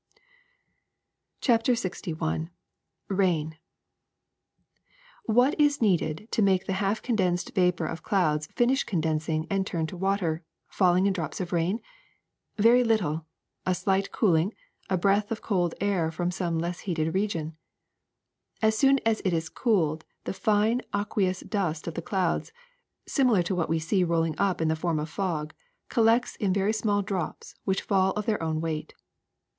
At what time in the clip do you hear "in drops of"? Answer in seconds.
11.05-11.53